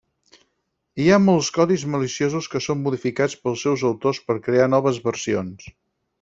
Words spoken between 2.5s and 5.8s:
que són modificats pels seus autors per crear noves versions.